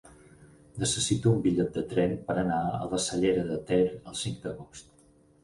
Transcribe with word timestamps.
Necessito 0.83 1.33
un 1.37 1.43
bitllet 1.43 1.75
de 1.79 1.83
tren 1.91 2.15
per 2.31 2.37
anar 2.45 2.59
a 2.81 2.89
la 2.95 3.01
Cellera 3.09 3.45
de 3.53 3.61
Ter 3.69 3.79
el 4.01 4.19
cinc 4.23 4.43
d'agost. 4.49 4.93